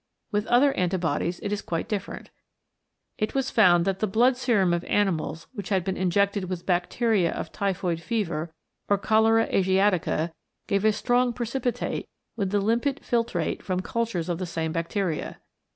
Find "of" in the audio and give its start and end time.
4.73-4.83, 7.31-7.51, 14.27-14.39